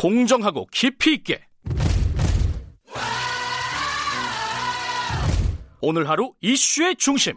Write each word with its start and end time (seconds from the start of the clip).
공정하고 0.00 0.66
깊이 0.72 1.12
있게. 1.12 1.42
오늘 5.82 6.08
하루 6.08 6.32
이슈의 6.40 6.96
중심. 6.96 7.34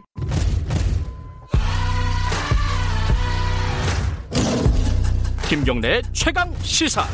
김경래의 5.46 6.04
최강 6.14 6.54
시사 6.62 7.04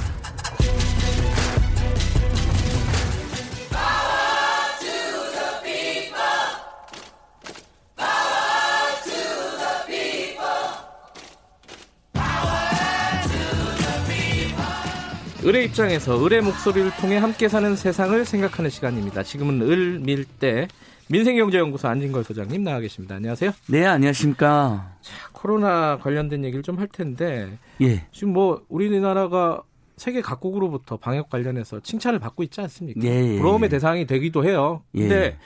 을의 15.45 15.65
입장에서 15.67 16.23
을의 16.25 16.43
목소리를 16.43 16.91
통해 17.01 17.17
함께 17.17 17.49
사는 17.49 17.75
세상을 17.75 18.25
생각하는 18.25 18.69
시간입니다. 18.71 19.23
지금은 19.23 19.63
을 19.63 19.99
밀대 20.01 20.69
민생경제연구소 21.09 21.89
안진걸 21.89 22.25
소장님 22.25 22.63
나와 22.63 22.79
계십니다. 22.81 23.17
안녕하세요. 23.17 23.51
네, 23.69 23.87
안녕하십니까. 23.87 24.97
자, 25.01 25.13
코로나 25.33 25.97
관련된 25.99 26.45
얘기를 26.45 26.63
좀 26.63 26.79
할 26.79 26.87
텐데 26.89 27.59
예. 27.81 28.07
지금 28.13 28.33
뭐 28.33 28.63
우리나라가 28.69 29.63
세계 29.97 30.21
각국으로부터 30.21 30.97
방역 30.99 31.31
관련해서 31.31 31.81
칭찬을 31.81 32.19
받고 32.19 32.43
있지 32.45 32.61
않습니까? 32.61 33.01
예, 33.03 33.35
예, 33.35 33.37
부러움의 33.39 33.67
예. 33.67 33.69
대상이 33.71 34.07
되기도 34.07 34.45
해요. 34.45 34.83
예. 34.95 35.01
근데 35.01 35.39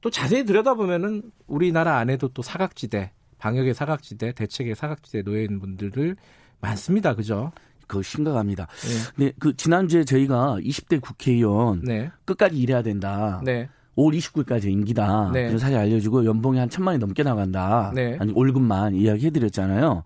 또 0.00 0.10
자세히 0.10 0.44
들여다보면은 0.44 1.22
우리나라 1.46 1.98
안에도 1.98 2.28
또 2.28 2.42
사각지대, 2.42 3.12
방역의 3.38 3.74
사각지대, 3.74 4.32
대책의 4.32 4.74
사각지대 4.74 5.22
놓여 5.22 5.42
있는 5.42 5.60
분들을 5.60 6.16
많습니다. 6.60 7.14
그죠? 7.14 7.52
그거 7.88 8.02
심각합니다. 8.02 8.68
예. 9.18 9.24
네, 9.24 9.32
그 9.40 9.56
지난주에 9.56 10.04
저희가 10.04 10.58
20대 10.60 11.00
국회의원 11.00 11.82
네. 11.82 12.10
끝까지 12.24 12.56
일해야 12.56 12.82
된다. 12.82 13.40
네. 13.44 13.68
5월 13.96 14.16
29일까지 14.16 14.66
임기다. 14.66 15.30
네. 15.32 15.48
그래서 15.48 15.58
사실 15.58 15.76
알려주고 15.76 16.24
연봉이 16.24 16.58
한 16.58 16.70
천만이 16.70 16.98
넘게 16.98 17.24
나간다. 17.24 17.90
네. 17.94 18.16
아니 18.20 18.32
월급만 18.32 18.94
이야기해드렸잖아요. 18.94 20.04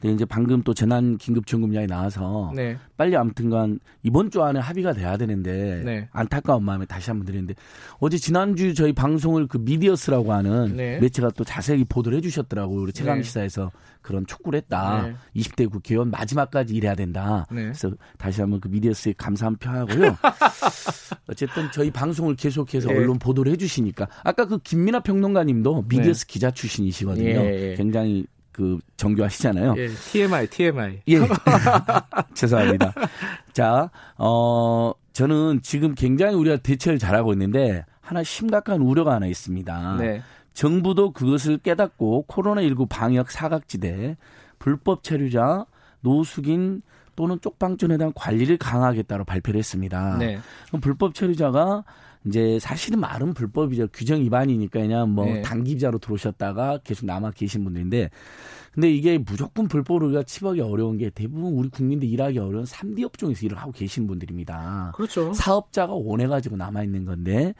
근데 0.00 0.14
이제 0.14 0.24
방금 0.24 0.62
또 0.62 0.74
재난 0.74 1.16
긴급 1.16 1.46
지원금량이 1.46 1.86
나와서 1.86 2.52
네. 2.54 2.76
빨리 2.96 3.16
아무튼간 3.16 3.80
이번 4.02 4.30
주 4.30 4.42
안에 4.42 4.60
합의가 4.60 4.92
돼야 4.92 5.16
되는데 5.16 5.82
네. 5.84 6.08
안타까운 6.12 6.64
마음에 6.64 6.84
다시 6.84 7.10
한번 7.10 7.26
드리는데 7.26 7.54
어제 7.98 8.18
지난주 8.18 8.74
저희 8.74 8.92
방송을 8.92 9.46
그 9.46 9.58
미디어스라고 9.58 10.32
하는 10.32 10.76
네. 10.76 10.98
매체가 10.98 11.30
또 11.36 11.44
자세히 11.44 11.84
보도를 11.84 12.18
해주셨더라고요. 12.18 12.82
우리 12.82 12.92
최강 12.92 13.18
네. 13.18 13.22
시사에서 13.22 13.70
그런 14.02 14.26
촉구를 14.26 14.58
했다. 14.58 15.06
네. 15.06 15.40
20대 15.40 15.70
국회의원 15.70 16.10
마지막까지 16.10 16.74
일해야 16.74 16.94
된다. 16.94 17.46
네. 17.50 17.62
그래서 17.62 17.90
다시 18.18 18.42
한번 18.42 18.60
그 18.60 18.68
미디어스에 18.68 19.14
감사한 19.16 19.56
표하고요. 19.56 20.18
어쨌든 21.28 21.70
저희 21.72 21.90
방송을 21.90 22.36
계속해서 22.36 22.90
예. 22.90 22.94
언론 22.94 23.18
보도를 23.18 23.50
해주시니까 23.52 24.06
아까 24.22 24.44
그 24.44 24.58
김민아 24.58 25.00
평론가님도 25.00 25.86
미디어스 25.88 26.26
기자 26.26 26.50
출신이시거든요. 26.50 27.24
예, 27.24 27.70
예. 27.70 27.74
굉장히 27.76 28.26
그 28.54 28.78
정교하시잖아요. 28.96 29.74
예, 29.76 29.88
TMI, 29.88 30.46
TMI. 30.46 31.02
예. 31.08 31.18
죄송합니다. 32.34 32.94
자, 33.52 33.90
어, 34.16 34.92
저는 35.12 35.60
지금 35.62 35.94
굉장히 35.96 36.36
우리가 36.36 36.58
대처를 36.58 37.00
잘하고 37.00 37.32
있는데 37.32 37.84
하나 38.00 38.22
심각한 38.22 38.80
우려가 38.80 39.14
하나 39.14 39.26
있습니다. 39.26 39.96
네. 39.98 40.22
정부도 40.52 41.10
그것을 41.10 41.58
깨닫고 41.58 42.26
코로나19 42.28 42.88
방역 42.88 43.32
사각지대 43.32 44.16
불법 44.60 45.02
체류자, 45.02 45.66
노숙인 46.00 46.82
또는 47.16 47.40
쪽방촌에 47.40 47.96
대한 47.96 48.12
관리를 48.14 48.56
강화하겠다고 48.56 49.24
발표를 49.24 49.58
했습니다. 49.58 50.16
네. 50.18 50.38
그럼 50.68 50.80
불법 50.80 51.14
체류자가 51.14 51.82
이제 52.26 52.58
사실은 52.58 53.00
말은 53.00 53.34
불법이죠. 53.34 53.88
규정 53.92 54.20
위반이니까 54.20 54.80
그냥 54.80 55.10
뭐 55.10 55.26
네. 55.26 55.42
단기자로 55.42 55.98
들어오셨다가 55.98 56.78
계속 56.82 57.06
남아 57.06 57.32
계신 57.32 57.64
분들인데 57.64 58.10
근데 58.72 58.90
이게 58.90 59.18
무조건 59.18 59.68
불법으로 59.68 60.06
우리가 60.06 60.24
치하기 60.24 60.60
어려운 60.60 60.98
게 60.98 61.10
대부분 61.10 61.52
우리 61.52 61.68
국민들 61.68 62.08
일하기 62.08 62.38
어려운 62.38 62.64
3D 62.64 63.04
업종에서 63.04 63.46
일을 63.46 63.56
하고 63.58 63.70
계신 63.70 64.06
분들입니다. 64.06 64.92
그렇죠. 64.96 65.32
사업자가 65.32 65.92
원해가지고 65.92 66.56
남아있는 66.56 67.04
건데 67.04 67.54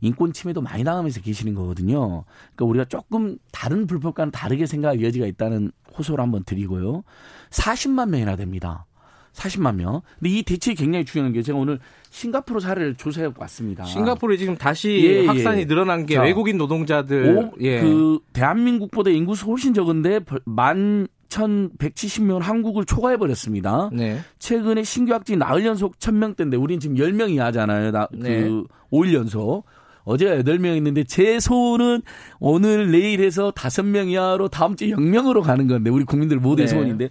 인권 0.00 0.32
침해도 0.32 0.62
많이 0.62 0.84
당하면서 0.84 1.20
계시는 1.20 1.54
거거든요. 1.54 2.24
그러니까 2.54 2.64
우리가 2.64 2.84
조금 2.86 3.36
다른 3.52 3.86
불법과는 3.86 4.30
다르게 4.30 4.66
생각할 4.66 5.02
여지가 5.02 5.26
있다는 5.26 5.70
호소를 5.98 6.22
한번 6.22 6.44
드리고요. 6.44 7.04
40만 7.50 8.10
명이나 8.10 8.36
됩니다. 8.36 8.86
40만 9.34 9.76
명. 9.76 10.00
근데 10.18 10.30
이 10.30 10.42
대책이 10.42 10.76
굉장히 10.76 11.04
중요한 11.04 11.32
게 11.32 11.42
제가 11.42 11.58
오늘 11.58 11.78
싱가포르 12.10 12.60
사례를 12.60 12.94
조사해 12.94 13.30
왔습니다. 13.36 13.84
싱가포르에 13.84 14.36
지금 14.36 14.56
다시 14.56 15.00
예, 15.04 15.22
예. 15.22 15.26
확산이 15.26 15.66
늘어난 15.66 16.06
게 16.06 16.14
자, 16.14 16.22
외국인 16.22 16.56
노동자들 16.56 17.36
오, 17.36 17.52
예. 17.60 17.80
그 17.80 18.20
대한민국보다 18.32 19.10
인구수 19.10 19.46
훨씬 19.46 19.74
적은데 19.74 20.20
만 20.44 21.08
1,170명 21.28 22.40
한국을 22.40 22.84
초과해 22.84 23.16
버렸습니다. 23.16 23.90
네. 23.92 24.20
최근에 24.38 24.84
신규 24.84 25.12
확진이 25.12 25.36
나흘 25.38 25.66
연속 25.66 25.98
1000명대인데 25.98 26.60
우린 26.60 26.78
지금 26.78 26.96
10명 26.96 27.30
이하잖아요. 27.30 27.90
나, 27.90 28.08
네. 28.12 28.42
그 28.42 28.64
5일 28.92 29.14
연속. 29.14 29.64
어제가 30.04 30.42
8명 30.42 30.76
있는데 30.76 31.02
제 31.02 31.40
소원은 31.40 32.02
오늘 32.38 32.90
내일 32.90 33.22
해서 33.22 33.50
5명 33.50 34.10
이하로 34.10 34.48
다음 34.48 34.76
주에 34.76 34.90
0명으로 34.90 35.42
가는 35.42 35.66
건데 35.66 35.90
우리 35.90 36.04
국민들 36.04 36.38
모두의 36.38 36.66
네. 36.68 36.72
소원인데 36.72 37.10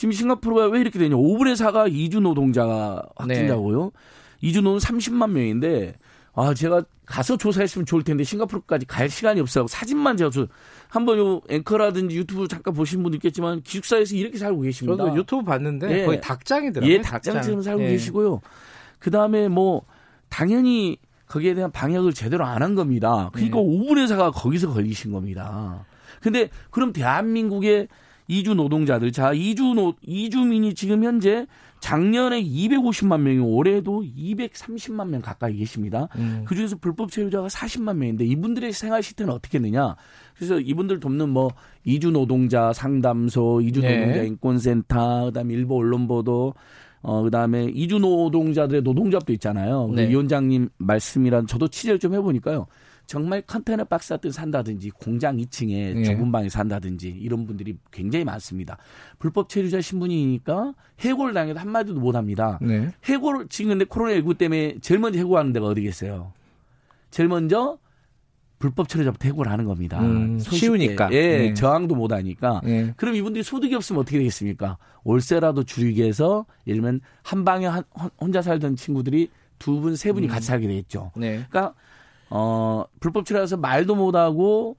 지금 0.00 0.12
싱가포르가 0.12 0.68
왜 0.68 0.80
이렇게 0.80 0.98
되냐. 0.98 1.14
5분의 1.14 1.56
4가 1.56 1.92
이주 1.92 2.20
노동자가 2.20 3.02
확진자고요. 3.16 3.90
이주 4.40 4.62
노동 4.62 4.78
30만 4.78 5.30
명인데 5.32 5.94
아 6.32 6.54
제가 6.54 6.84
가서 7.04 7.36
조사했으면 7.36 7.84
좋을 7.84 8.02
텐데 8.02 8.24
싱가포르까지 8.24 8.86
갈 8.86 9.10
시간이 9.10 9.42
없어서 9.42 9.66
사진만 9.66 10.16
제가 10.16 10.30
저 10.30 10.46
한번 10.88 11.18
요 11.18 11.42
앵커라든지 11.50 12.16
유튜브 12.16 12.48
잠깐 12.48 12.72
보신 12.72 13.02
분도 13.02 13.16
있겠지만 13.16 13.60
기숙사에서 13.60 14.14
이렇게 14.16 14.38
살고 14.38 14.62
계십니다. 14.62 15.04
저도 15.04 15.18
유튜브 15.18 15.44
봤는데 15.44 16.00
예. 16.00 16.06
거의 16.06 16.18
닭장이더라고요. 16.22 16.90
예, 16.94 17.02
닭장처럼 17.02 17.60
살고 17.60 17.82
예. 17.82 17.88
계시고요. 17.88 18.40
그 18.98 19.10
다음에 19.10 19.48
뭐 19.48 19.82
당연히 20.30 20.96
거기에 21.26 21.52
대한 21.52 21.70
방역을 21.70 22.14
제대로 22.14 22.46
안 22.46 22.62
한 22.62 22.74
겁니다. 22.74 23.28
그러니까 23.34 23.58
네. 23.58 23.62
5분의 23.62 24.06
4가 24.06 24.32
거기서 24.32 24.72
걸리신 24.72 25.12
겁니다. 25.12 25.84
근데 26.22 26.48
그럼 26.70 26.94
대한민국의 26.94 27.88
이주 28.30 28.54
노동자들, 28.54 29.10
자 29.10 29.32
이주 29.32 29.74
노 29.74 29.94
이주민이 30.06 30.74
지금 30.74 31.02
현재 31.02 31.46
작년에 31.80 32.40
250만 32.40 33.20
명이 33.22 33.38
올해도 33.40 34.04
230만 34.16 35.08
명 35.08 35.20
가까이 35.20 35.56
계십니다. 35.56 36.06
음. 36.16 36.44
그 36.46 36.54
중에서 36.54 36.76
불법 36.76 37.10
체류자가 37.10 37.48
40만 37.48 37.96
명인데 37.96 38.24
이분들의 38.24 38.72
생활 38.72 39.02
실태는 39.02 39.32
어떻게 39.32 39.58
했느냐? 39.58 39.96
그래서 40.36 40.60
이분들 40.60 41.00
돕는 41.00 41.28
뭐 41.30 41.50
이주 41.84 42.12
노동자 42.12 42.72
상담소, 42.72 43.62
이주 43.62 43.80
네. 43.80 43.98
노동자 43.98 44.22
인권센터, 44.22 45.24
그다음에 45.26 45.52
일부 45.54 45.76
언론 45.76 46.06
보도, 46.06 46.54
어 47.02 47.22
그 47.22 47.30
다음에 47.30 47.64
이주 47.64 47.98
노동자들의 47.98 48.82
노동조합도 48.82 49.32
있잖아요. 49.32 49.88
그 49.88 49.96
네. 49.96 50.08
위원장님 50.08 50.68
말씀이란 50.78 51.46
저도 51.46 51.68
취재를 51.68 51.98
좀 51.98 52.14
해보니까요. 52.14 52.66
정말 53.10 53.42
컨테이너 53.42 53.82
박스 53.82 54.10
같은 54.10 54.30
데 54.30 54.32
산다든지 54.32 54.90
공장 54.90 55.36
2층에 55.36 55.94
네. 55.94 56.04
좁은 56.04 56.30
방에 56.30 56.48
산다든지 56.48 57.08
이런 57.08 57.44
분들이 57.44 57.76
굉장히 57.90 58.24
많습니다. 58.24 58.78
불법 59.18 59.48
체류자 59.48 59.80
신분이니까 59.80 60.74
해고를 61.00 61.34
당해도 61.34 61.58
한마디도 61.58 61.98
못 61.98 62.14
합니다. 62.14 62.60
네. 62.62 62.92
해고를 63.06 63.48
지금 63.48 63.70
근데 63.70 63.84
코로나19 63.84 64.38
때문에 64.38 64.76
제일 64.80 65.00
먼저 65.00 65.18
해고하는 65.18 65.52
데가 65.52 65.66
어디겠어요? 65.66 66.32
제일 67.10 67.28
먼저 67.28 67.78
불법 68.60 68.88
체류자부터 68.88 69.26
해고를 69.26 69.50
하는 69.50 69.64
겁니다. 69.64 70.00
음. 70.00 70.38
쉬우니까. 70.38 71.08
예, 71.10 71.38
네. 71.38 71.54
저항도 71.54 71.96
못 71.96 72.12
하니까. 72.12 72.60
예. 72.66 72.94
그럼 72.96 73.16
이분들이 73.16 73.42
소득이 73.42 73.74
없으면 73.74 74.02
어떻게 74.02 74.18
되겠습니까? 74.18 74.78
월세라도 75.02 75.64
줄이기 75.64 76.00
위해서 76.00 76.46
예를 76.68 76.80
들면 76.80 77.00
한 77.24 77.44
방에 77.44 77.66
한, 77.66 77.82
혼자 78.20 78.40
살던 78.40 78.76
친구들이 78.76 79.30
두 79.58 79.80
분, 79.80 79.96
세 79.96 80.12
분이 80.12 80.28
같이 80.28 80.46
살게 80.46 80.68
되겠죠. 80.68 81.10
네. 81.16 81.44
그러니까 81.50 81.74
어 82.30 82.84
불법 83.00 83.24
체류해서 83.26 83.56
말도 83.56 83.94
못하고 83.96 84.76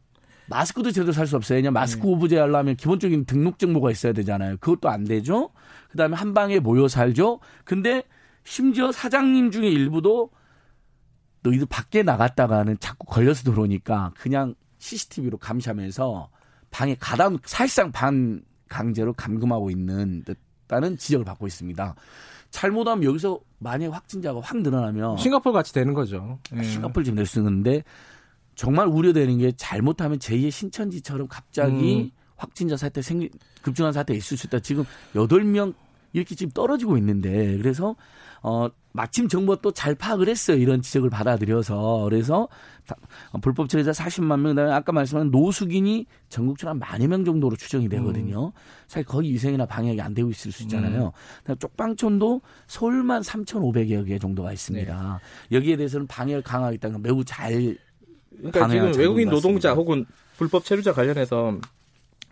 마스크도 0.47 0.91
제대로 0.91 1.11
살 1.13 1.27
수 1.27 1.35
없어요. 1.35 1.57
왜냐 1.57 1.71
마스크 1.71 2.05
네. 2.05 2.11
오브제 2.11 2.37
하려면 2.39 2.75
기본적인 2.75 3.25
등록 3.25 3.59
정보가 3.59 3.91
있어야 3.91 4.13
되잖아요. 4.13 4.57
그것도 4.57 4.89
안 4.89 5.03
되죠. 5.05 5.49
그다음에 5.91 6.15
한 6.15 6.33
방에 6.33 6.59
모여 6.59 6.87
살죠. 6.87 7.39
근데 7.63 8.03
심지어 8.43 8.91
사장님 8.91 9.51
중에 9.51 9.67
일부도 9.69 10.29
너희들 11.43 11.67
밖에 11.69 12.03
나갔다가는 12.03 12.77
자꾸 12.79 13.05
걸려서 13.07 13.43
들어오니까 13.43 14.13
그냥 14.17 14.55
CCTV로 14.79 15.37
감시하면서 15.37 16.29
방에 16.69 16.95
가담 16.99 17.37
사실상 17.45 17.91
반 17.91 18.43
강제로 18.67 19.13
감금하고 19.13 19.69
있는 19.69 20.23
듯다는 20.23 20.97
지적을 20.97 21.25
받고 21.25 21.47
있습니다. 21.47 21.95
잘못하면 22.51 23.05
여기서 23.05 23.39
만약 23.57 23.93
확진자가 23.93 24.39
확 24.41 24.57
늘어나면 24.61 25.17
싱가포르 25.17 25.53
같이 25.53 25.73
되는 25.73 25.93
거죠. 25.93 26.39
예. 26.55 26.63
싱가폴 26.63 27.03
지금 27.03 27.15
낼수 27.17 27.39
있는데 27.39 27.83
정말 28.55 28.87
우려되는 28.87 29.37
게 29.39 29.51
잘못하면 29.53 30.19
제2의 30.19 30.51
신천지처럼 30.51 31.27
갑자기 31.27 32.03
음. 32.03 32.11
확진자 32.35 32.75
사태 32.77 33.01
생기 33.01 33.29
급증한 33.61 33.93
사태 33.93 34.13
가 34.13 34.17
있을 34.17 34.37
수 34.37 34.47
있다. 34.47 34.59
지금 34.59 34.83
8명 35.15 35.73
이렇게 36.13 36.35
지금 36.35 36.51
떨어지고 36.51 36.97
있는데 36.97 37.57
그래서 37.57 37.95
어 38.43 38.67
마침 38.91 39.27
정부가 39.29 39.61
또 39.61 39.71
잘 39.71 39.95
파악을 39.95 40.27
했어요. 40.27 40.57
이런 40.57 40.81
지적을 40.81 41.09
받아들여서 41.09 42.05
그래서 42.09 42.49
불법 43.41 43.69
체류자 43.69 43.91
40만 43.91 44.39
명, 44.39 44.55
그다음에 44.55 44.71
아까 44.71 44.91
말씀한 44.91 45.31
노숙인이 45.31 46.05
전국적으로 46.29 46.71
한 46.71 46.79
만여 46.79 47.07
명 47.07 47.25
정도로 47.25 47.55
추정이 47.55 47.89
되거든요. 47.89 48.47
음. 48.47 48.51
사실 48.87 49.05
거의 49.05 49.31
위생이나 49.31 49.65
방역이 49.65 50.01
안 50.01 50.13
되고 50.13 50.29
있을 50.29 50.51
수 50.51 50.63
있잖아요. 50.63 51.11
음. 51.49 51.55
쪽방촌도 51.57 52.41
서울만 52.67 53.21
3,500여 53.21 54.07
개 54.07 54.19
정도가 54.19 54.51
있습니다. 54.53 55.19
네. 55.21 55.55
여기에 55.55 55.77
대해서는 55.77 56.07
방역 56.07 56.43
강화하겠다는 56.43 57.01
매우 57.01 57.23
잘 57.23 57.77
그러니까 58.37 58.67
지금 58.67 58.93
외국인 58.97 59.29
노동자 59.29 59.73
혹은 59.73 60.05
불법 60.37 60.63
체류자 60.65 60.93
관련해서 60.93 61.57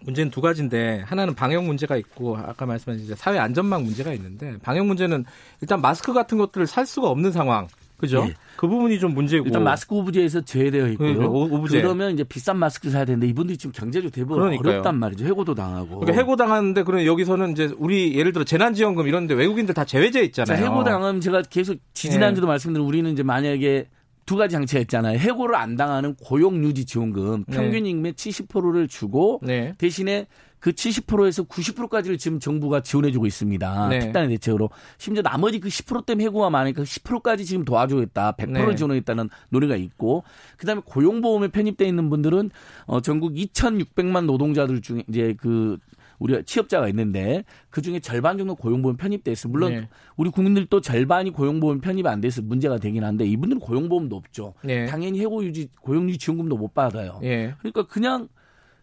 문제는 0.02 0.32
두 0.32 0.42
가지인데 0.42 1.04
하나는 1.06 1.36
방역 1.36 1.66
문제가 1.66 1.98
있고 1.98 2.38
아까 2.38 2.66
말씀하신 2.66 3.06
이제 3.06 3.16
사회 3.16 3.38
안전망 3.38 3.84
문제가 3.84 4.14
있는데 4.14 4.58
방역 4.60 4.86
문제는 4.86 5.26
일단 5.62 5.82
마스크 5.82 6.14
같은 6.14 6.38
것들을 6.38 6.68
살 6.68 6.86
수가 6.86 7.10
없는 7.10 7.32
상황. 7.32 7.68
그죠? 8.00 8.24
네. 8.24 8.34
그 8.56 8.68
부분이 8.68 8.98
좀 9.00 9.14
문제고. 9.14 9.46
일단 9.46 9.64
마스크 9.64 9.94
오브제에서 9.94 10.42
제외되어 10.42 10.88
있고요. 10.90 11.20
네, 11.20 11.26
오브제. 11.26 11.82
그러면 11.82 12.14
이제 12.14 12.24
비싼 12.24 12.58
마스크를 12.58 12.94
사야 12.94 13.06
되는데 13.06 13.28
이분들이 13.28 13.58
지금 13.58 13.74
경제적 13.74 14.12
대부분 14.12 14.40
그러니까요. 14.40 14.74
어렵단 14.74 14.98
말이죠. 14.98 15.26
해고도 15.26 15.54
당하고. 15.54 16.00
그러니까 16.00 16.14
해고 16.14 16.36
당하는데 16.38 16.84
그럼 16.84 17.06
여기서는 17.06 17.52
이제 17.52 17.72
우리 17.78 18.18
예를 18.18 18.32
들어 18.32 18.46
재난지원금 18.46 19.08
이런데 19.08 19.34
외국인들 19.34 19.76
다 19.76 19.84
제외돼 19.84 20.24
있잖아요. 20.26 20.58
자, 20.58 20.64
해고 20.64 20.84
당하면 20.84 21.20
제가 21.22 21.42
계속 21.50 21.78
지지난주도 21.94 22.48
네. 22.48 22.52
말씀드린 22.52 22.86
우리는 22.86 23.12
이제 23.12 23.22
만약에 23.22 23.88
두 24.30 24.36
가지 24.36 24.54
장치가 24.54 24.80
있잖아요. 24.82 25.18
해고를 25.18 25.56
안 25.56 25.76
당하는 25.76 26.14
고용 26.14 26.64
유지 26.64 26.86
지원금 26.86 27.46
네. 27.48 27.58
평균 27.58 27.88
임금의 27.88 28.14
70%를 28.14 28.88
주고 28.88 29.40
네. 29.42 29.74
대신에 29.80 30.28
그 30.60 30.72
70%에서 30.72 31.46
90%까지를 31.46 32.20
지금 32.20 32.40
정부가 32.40 32.82
지원해주고 32.82 33.26
있습니다. 33.26 33.88
네. 33.88 33.98
특단의 33.98 34.30
대책으로. 34.30 34.70
심지어 35.00 35.24
나머지 35.24 35.60
그 35.60 35.70
10% 35.70 36.06
때문에 36.06 36.26
해고가 36.26 36.52
많으니까 36.52 36.84
10%까지 36.84 37.44
지금 37.44 37.66
도와주겠다. 37.66 38.34
100%를 38.34 38.68
네. 38.68 38.76
지원하겠다는 38.76 39.30
논의가 39.50 39.76
있고, 39.78 40.24
그 40.58 40.68
다음에 40.68 40.84
고용보험에 40.86 41.48
편입돼 41.48 41.88
있는 41.88 42.12
분들은 42.12 42.52
어, 42.86 43.02
전국 43.02 43.34
2,600만 43.34 44.26
노동자들 44.26 44.82
중에 44.82 45.06
이제 45.08 45.34
그 45.40 45.80
우리 46.20 46.44
취업자가 46.44 46.88
있는데 46.90 47.44
그 47.70 47.82
중에 47.82 48.00
절반 48.00 48.38
정도 48.38 48.56
고용보험 48.56 48.98
편입돼 48.98 49.32
있어. 49.32 49.48
물론 49.48 49.74
네. 49.74 49.90
우리 50.18 50.30
국민들도 50.30 50.82
절반이 50.82 51.32
고용보험 51.32 51.82
편입이 51.82 52.08
안 52.08 52.22
돼서 52.22 52.42
문제가 52.42 52.78
되긴 52.78 53.04
한데 53.04 53.26
이분들은 53.26 53.60
고용보험도 53.60 54.16
없죠. 54.16 54.54
네. 54.64 54.86
당연히 54.86 55.20
해고유지 55.22 55.70
고용유지 55.82 56.18
지원금도 56.20 56.58
못 56.58 56.74
받아요. 56.74 57.20
네. 57.22 57.56
그러니까 57.60 57.88
그냥 57.88 58.28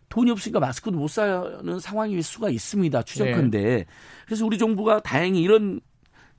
돈이 0.09 0.31
없으니까 0.31 0.61
마스크도 0.61 0.97
못 0.97 1.09
사는 1.09 1.79
상황일 1.79 2.23
수가 2.23 2.49
있습니다. 2.49 3.03
추정컨대. 3.03 3.63
네. 3.63 3.85
그래서 4.25 4.47
우리 4.47 4.57
정부가 4.57 5.01
다행히 5.01 5.43
이런 5.43 5.81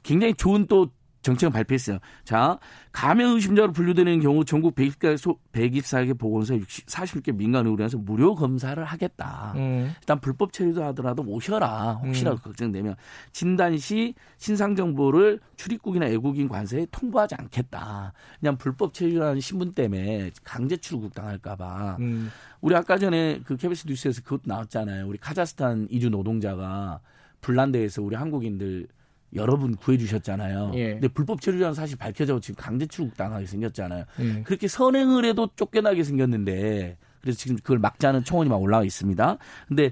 굉장히 0.03 0.33
좋은 0.33 0.65
또 0.67 0.89
정책을 1.21 1.51
발표했어요. 1.51 1.99
자, 2.23 2.59
감염 2.91 3.35
의심자로 3.35 3.73
분류되는 3.73 4.21
경우 4.21 4.45
전국 4.45 4.75
124개, 4.75 5.37
124개 5.51 6.17
보건소 6.17 6.55
40개 6.57 7.35
민간 7.35 7.65
의료원에서 7.65 7.97
무료 7.97 8.35
검사를 8.35 8.81
하겠다. 8.83 9.53
음. 9.55 9.93
일단 9.99 10.19
불법 10.19 10.53
체류도 10.53 10.83
하더라도 10.85 11.23
오셔라. 11.23 11.99
혹시라도 12.03 12.37
음. 12.37 12.41
걱정되면 12.43 12.95
진단 13.31 13.77
시 13.77 14.13
신상 14.37 14.75
정보를 14.75 15.39
출입국이나 15.55 16.07
애국인 16.07 16.47
관세에 16.47 16.87
통보하지 16.91 17.35
않겠다. 17.35 18.13
그냥 18.39 18.57
불법 18.57 18.93
체류라는 18.93 19.41
신분 19.41 19.73
때문에 19.73 20.31
강제 20.43 20.77
출국 20.77 21.13
당할까봐. 21.13 21.97
음. 21.99 22.31
우리 22.61 22.75
아까 22.75 22.97
전에 22.97 23.39
그 23.45 23.57
KBS 23.57 23.87
뉴스에서 23.87 24.21
그것도 24.21 24.43
나왔잖아요. 24.45 25.07
우리 25.07 25.17
카자흐스탄 25.17 25.87
이주 25.89 26.09
노동자가 26.09 26.99
불란드에서 27.41 28.01
우리 28.01 28.15
한국인들 28.15 28.87
여러분 29.33 29.75
구해주셨잖아요. 29.75 30.71
예. 30.75 30.93
근데 30.93 31.07
불법 31.07 31.41
체류자는 31.41 31.73
사실 31.73 31.97
밝혀져 31.97 32.39
지금 32.39 32.55
강제 32.57 32.85
출국 32.85 33.17
당하게 33.17 33.45
생겼잖아요. 33.45 34.05
예. 34.19 34.43
그렇게 34.43 34.67
선행을 34.67 35.25
해도 35.25 35.49
쫓겨나게 35.55 36.03
생겼는데 36.03 36.97
그래서 37.21 37.37
지금 37.37 37.57
그걸 37.57 37.79
막자는 37.79 38.23
청원이 38.23 38.49
막 38.49 38.61
올라와 38.61 38.83
있습니다. 38.83 39.37
근데 39.67 39.91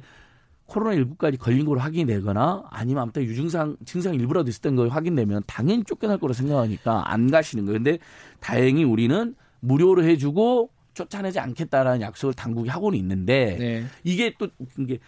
코로나19까지 0.68 1.38
걸린 1.38 1.66
걸로 1.66 1.80
확인되거나 1.80 2.64
아니면 2.70 3.04
아무튼 3.04 3.24
유증상 3.24 3.78
증상 3.86 4.16
일부라도 4.16 4.50
있었던 4.50 4.76
거 4.76 4.88
확인되면 4.88 5.44
당연히 5.46 5.84
쫓겨날 5.84 6.18
거로 6.18 6.34
생각하니까 6.34 7.12
안 7.12 7.30
가시는 7.30 7.66
거예요. 7.66 7.78
근데 7.78 8.00
다행히 8.40 8.84
우리는 8.84 9.36
무료로 9.60 10.04
해주고 10.04 10.70
쫓아내지 10.94 11.40
않겠다라는 11.40 12.02
약속을 12.02 12.34
당국이 12.34 12.70
하고는 12.70 12.98
있는데 13.00 13.58
네. 13.60 13.86
이게 14.04 14.34
또 14.40 14.48
이게 14.80 15.00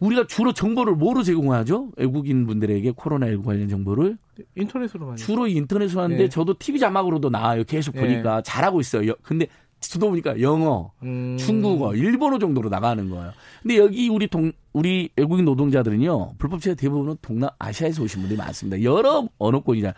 우리가 0.00 0.26
주로 0.26 0.52
정보를 0.52 0.94
뭐로 0.94 1.22
제공하죠? 1.22 1.90
외국인 1.96 2.46
분들에게 2.46 2.92
코로나19 2.92 3.44
관련 3.44 3.68
정보를 3.68 4.18
인터넷으로 4.56 5.06
많이 5.06 5.18
주로 5.18 5.46
인터넷으로 5.46 6.02
하는데 6.02 6.24
네. 6.24 6.28
저도 6.28 6.58
TV 6.58 6.80
자막으로도 6.80 7.30
나와요. 7.30 7.64
계속 7.64 7.94
네. 7.94 8.00
보니까 8.00 8.42
잘하고 8.42 8.80
있어요. 8.80 9.14
근데 9.22 9.46
저도 9.80 10.08
보니까 10.10 10.40
영어, 10.40 10.92
음... 11.02 11.36
중국어, 11.38 11.94
일본어 11.94 12.38
정도로 12.38 12.70
나가는 12.70 13.08
거예요. 13.08 13.32
근데 13.62 13.76
여기 13.76 14.08
우리 14.08 14.28
동 14.28 14.52
우리 14.72 15.10
외국인 15.16 15.44
노동자들은요 15.44 16.34
불법체제 16.38 16.74
대부분은 16.76 17.16
동남아시아에서 17.20 18.02
오신 18.02 18.22
분들이 18.22 18.38
많습니다. 18.38 18.82
여러 18.82 19.28
언어권이나 19.38 19.94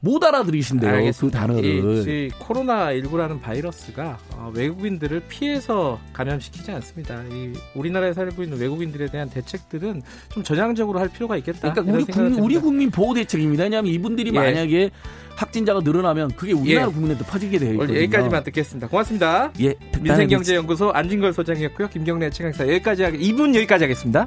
못 0.00 0.22
알아들으신대요. 0.22 0.90
알겠습니다. 0.90 1.40
그 1.40 1.46
단어를. 1.46 2.08
이, 2.08 2.26
이 2.26 2.30
코로나 2.38 2.92
19라는 2.92 3.40
바이러스가 3.40 4.18
어, 4.36 4.52
외국인들을 4.54 5.22
피해서 5.28 5.98
감염시키지 6.12 6.70
않습니다. 6.70 7.22
이 7.30 7.52
우리나라에 7.74 8.12
살고 8.12 8.42
있는 8.42 8.58
외국인들에 8.58 9.08
대한 9.10 9.28
대책들은 9.28 10.02
좀 10.30 10.42
전향적으로 10.42 11.00
할 11.00 11.08
필요가 11.08 11.36
있겠다. 11.36 11.72
그러니까 11.72 11.96
우리 11.96 12.04
국민, 12.04 12.38
우리 12.38 12.58
국민 12.58 12.90
보호 12.90 13.14
대책입니다. 13.14 13.64
왜냐하면 13.64 13.92
이분들이 13.92 14.30
예. 14.32 14.38
만약에 14.38 14.90
확진자가 15.36 15.80
늘어나면 15.80 16.32
그게 16.36 16.52
우리나라 16.52 16.88
예. 16.88 16.92
국민한테 16.92 17.24
퍼지게 17.24 17.58
되어 17.58 17.72
있거든요. 17.72 17.96
여기까지만 17.98 18.42
듣겠습니다. 18.44 18.88
고맙습니다. 18.88 19.52
예, 19.60 19.74
민생경제연구소 20.00 20.90
안진걸 20.90 21.32
소장이었고요. 21.32 21.88
김경래 21.88 22.30
최강사 22.30 22.64
여기까지 22.64 23.04
하겠, 23.04 23.20
2분 23.20 23.54
여기까지 23.54 23.84
하겠습니다. 23.84 24.26